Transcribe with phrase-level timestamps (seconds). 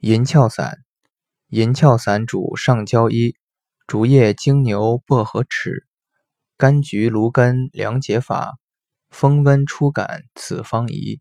[0.00, 0.78] 银翘散，
[1.48, 3.34] 银翘散主上焦一，
[3.86, 5.84] 竹叶、精牛、薄荷豉、
[6.58, 8.58] 柑橘、芦根、凉解法，
[9.08, 11.20] 风温初感此方宜。